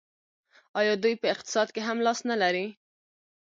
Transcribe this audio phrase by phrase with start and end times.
[0.79, 2.65] آیا دوی په اقتصاد کې هم لاس نلري؟